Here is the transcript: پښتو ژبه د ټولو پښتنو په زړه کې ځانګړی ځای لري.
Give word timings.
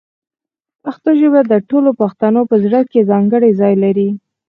پښتو 0.83 1.09
ژبه 1.19 1.41
د 1.51 1.53
ټولو 1.69 1.89
پښتنو 2.01 2.41
په 2.49 2.55
زړه 2.63 2.79
کې 2.91 3.07
ځانګړی 3.11 3.49
ځای 3.59 3.73
لري. 3.83 4.09